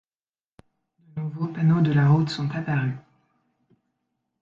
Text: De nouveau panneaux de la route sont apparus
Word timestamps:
De 0.97 1.21
nouveau 1.21 1.45
panneaux 1.49 1.81
de 1.81 1.91
la 1.93 2.07
route 2.09 2.29
sont 2.31 2.49
apparus 2.55 2.95